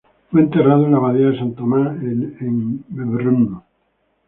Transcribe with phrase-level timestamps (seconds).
[0.31, 3.63] Fue enterrado en la Abadía de San Tomás, en Brno.